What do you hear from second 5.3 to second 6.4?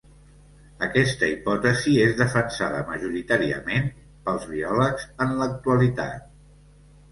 l'actualitat.